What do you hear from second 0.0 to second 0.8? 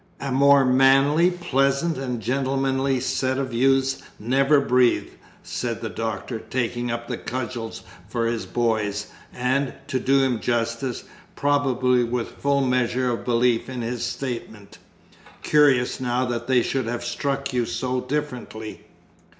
"A more